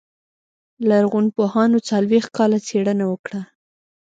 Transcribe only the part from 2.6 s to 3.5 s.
څېړنه وکړه.